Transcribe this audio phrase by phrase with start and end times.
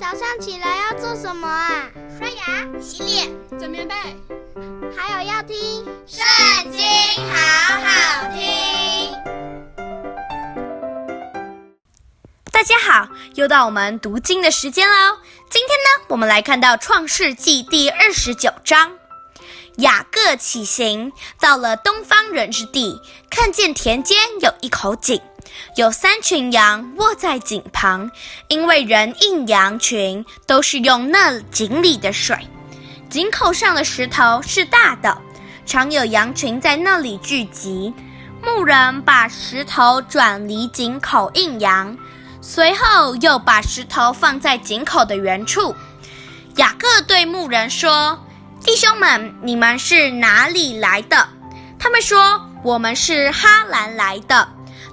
[0.00, 1.86] 早上起来要做什么啊？
[2.18, 3.94] 刷牙、洗脸、整棉被，
[4.96, 5.54] 还有要听
[6.06, 6.80] 《圣经》，
[7.30, 9.12] 好好听。
[12.50, 15.18] 大家好，又到我们读经的时间喽。
[15.50, 18.92] 今天呢，我们来看到《创世纪》第二十九章。
[19.76, 22.98] 雅各起行，到了东方人之地，
[23.30, 25.20] 看见田间有一口井，
[25.76, 28.10] 有三群羊卧在井旁，
[28.48, 32.36] 因为人印羊群都是用那井里的水。
[33.08, 35.16] 井口上的石头是大的，
[35.66, 37.92] 常有羊群在那里聚集。
[38.42, 41.96] 牧人把石头转离井口印羊，
[42.40, 45.74] 随后又把石头放在井口的原处。
[46.56, 48.18] 雅各对牧人说。
[48.62, 51.26] 弟兄们，你们是哪里来的？
[51.78, 54.46] 他们说：“我们是哈兰来的。”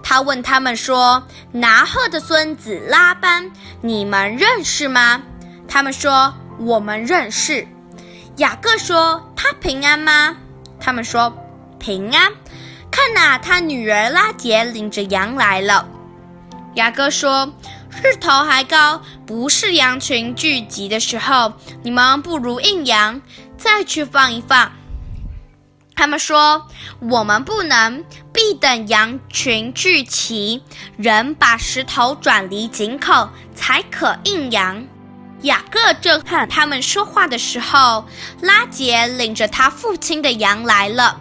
[0.10, 1.22] 他问他们说
[1.52, 5.22] ：“拿鹤的孙子拉班，你们认识吗？”
[5.68, 7.68] 他们说：“我们认识。”
[8.38, 10.34] 雅各说：“他平安吗？”
[10.80, 11.30] 他们说
[11.78, 12.32] ：“平安。”
[12.90, 15.86] 看呐，他女儿拉杰领着羊来了。
[16.76, 17.46] 雅各说
[18.02, 21.52] ：“日头还高，不是羊群聚集的时候，
[21.84, 23.22] 你们不如应羊。”
[23.60, 24.72] 再去放一放。
[25.98, 26.68] 他们说
[27.10, 30.62] ：“我们不能，必等羊群聚齐，
[30.96, 34.86] 人把石头转离井口，才可应羊。”
[35.42, 38.06] 雅各正和他们说话的时候，
[38.42, 41.20] 拉杰领着他父亲的羊来了，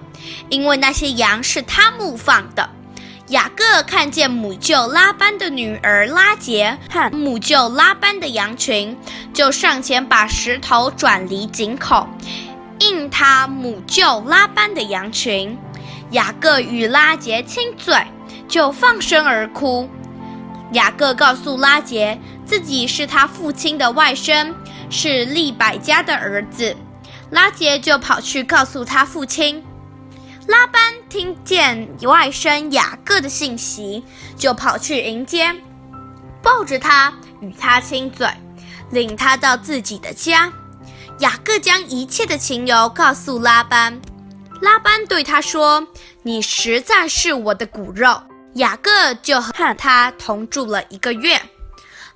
[0.50, 2.68] 因为那些羊是他牧放的。
[3.28, 8.96] 雅各看见母舅拉班的女儿拉杰和母舅拉班的羊群，
[9.32, 12.08] 就上前把石头转离井口，
[12.80, 15.56] 应他母舅拉班的羊群。
[16.12, 17.94] 雅各与拉结亲嘴，
[18.46, 19.88] 就放声而哭。
[20.72, 24.52] 雅各告诉拉结，自己是他父亲的外甥，
[24.88, 26.76] 是利百加的儿子。
[27.30, 29.64] 拉结就跑去告诉他父亲。
[30.46, 34.04] 拉班听见外甥雅各的信息，
[34.36, 35.52] 就跑去迎接，
[36.40, 38.28] 抱着他，与他亲嘴，
[38.90, 40.52] 领他到自己的家。
[41.20, 43.98] 雅各将一切的情由告诉拉班，
[44.60, 45.86] 拉班对他说
[46.22, 48.22] ：“你实在是我的骨肉。”
[48.56, 51.40] 雅各就和他同住了一个月。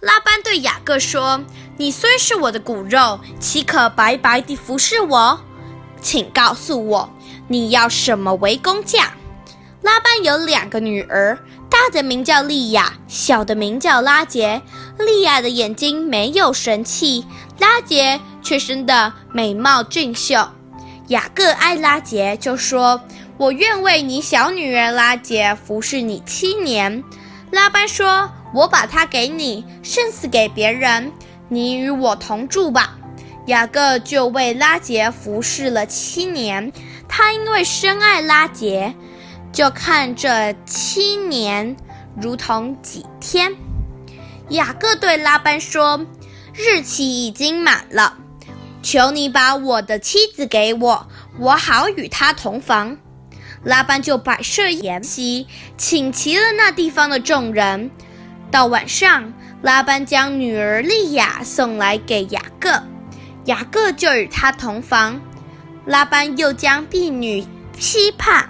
[0.01, 1.41] 拉班对雅各说
[1.77, 5.41] ：“你虽是我的骨肉，岂可白白地服侍我？
[6.03, 7.11] 请告诉我。”
[7.49, 9.13] 你要什么为工价？
[9.83, 14.63] 拉班有两个女儿，大的名叫利亚，小的名叫拉杰。
[14.99, 17.27] 利亚的眼睛没有神气，
[17.59, 20.49] 拉杰却生得美貌俊秀。
[21.09, 23.01] 雅各爱拉杰，就说
[23.37, 27.03] ：“我愿为你小女儿拉杰服侍你七年。”
[27.51, 31.13] 拉班说：“我把她给你，胜似给别人。
[31.49, 32.97] 你与我同住吧。”
[33.47, 36.73] 雅各就为拉杰服侍了七年。
[37.09, 38.95] 他因为深爱拉杰，
[39.53, 41.77] 就看这七年
[42.17, 43.53] 如同几天。
[44.51, 46.07] 雅各对拉班说
[46.55, 48.17] ：“日期已经满了，
[48.83, 51.09] 求你把我的妻子给我，
[51.39, 52.97] 我好与她同房。”
[53.63, 55.47] 拉班就摆设筵席，
[55.77, 57.91] 请齐了那地方的众人。
[58.51, 62.83] 到晚上，拉班将女儿利亚送来给雅各，
[63.45, 65.21] 雅各就与她同房。
[65.85, 67.47] 拉班又将婢女
[67.79, 68.49] 希帕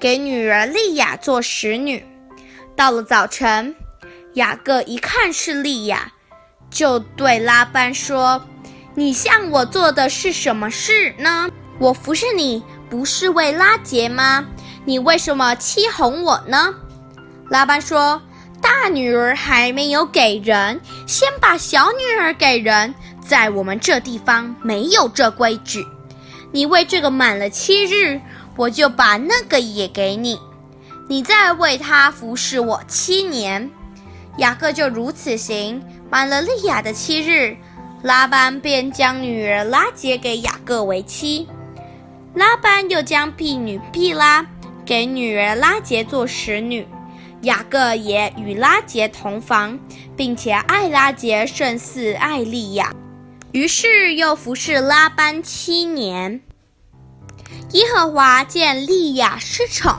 [0.00, 2.04] 给女儿利亚做使女。
[2.74, 3.74] 到了早晨，
[4.34, 6.12] 雅各一看是利亚，
[6.70, 8.42] 就对拉班说
[8.98, 11.50] ：“你向我做的是什么事呢？
[11.78, 14.44] 我服侍你不是为拉杰吗？
[14.86, 16.74] 你为什么欺哄我呢？”
[17.50, 18.20] 拉班说
[18.62, 25.86] ：“大女儿还没有给人，先把小女儿给人，在我们这地方没有这规矩。”
[26.50, 28.18] 你为这个满了七日，
[28.56, 30.40] 我就把那个也给你。
[31.06, 33.70] 你再为他服侍我七年。
[34.38, 37.56] 雅各就如此行，满了利亚的七日，
[38.02, 41.46] 拉班便将女儿拉结给雅各为妻。
[42.34, 44.46] 拉班又将婢女毗拉
[44.84, 46.86] 给女儿拉结做使女。
[47.42, 49.78] 雅各也与拉结同房，
[50.16, 52.92] 并且爱拉结胜似爱利亚。
[53.52, 56.40] 于是又服侍拉班七年。
[57.72, 59.94] 耶和华见利亚失宠，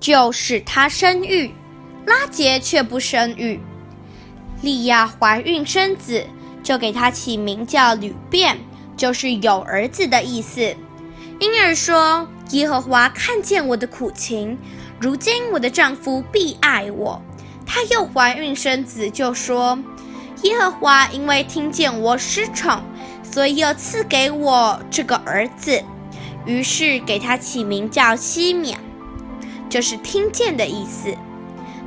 [0.00, 1.54] 就使她生育，
[2.04, 3.60] 拉结却不生育。
[4.62, 6.26] 利亚怀孕生子，
[6.66, 8.58] 就给他起名叫流便，
[8.96, 10.74] 就是有儿子的意思。
[11.38, 14.58] 因而说：耶和华看见我的苦情，
[14.98, 17.22] 如今我的丈夫必爱我。
[17.64, 19.78] 她又怀孕生子，就说。
[20.42, 22.82] 耶和华因为听见我失宠，
[23.22, 25.80] 所以又赐给我这个儿子，
[26.44, 28.76] 于是给他起名叫西缅，
[29.68, 31.14] 就是听见的意思。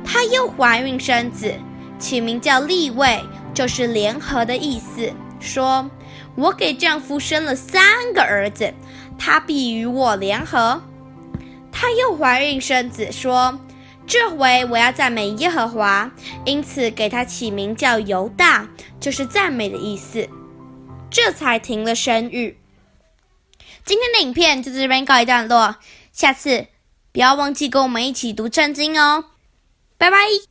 [0.02, 1.52] 她又怀孕生子，
[1.98, 3.22] 起名叫利未，
[3.54, 5.12] 就是联合的意思。
[5.40, 5.90] 说
[6.36, 8.74] ：“我给丈夫生了三个儿子，
[9.18, 10.82] 他必与我联合。”
[11.72, 13.58] 她又怀孕生子，说。
[14.06, 16.10] 这回我要赞美耶和华，
[16.44, 18.68] 因此给他起名叫犹大，
[18.98, 20.28] 就是赞美的意思。
[21.08, 22.58] 这才停了生育。
[23.84, 25.76] 今天的影片就在这边告一段落，
[26.12, 26.66] 下次
[27.12, 29.26] 不要忘记跟我们一起读圣经哦，
[29.96, 30.49] 拜拜。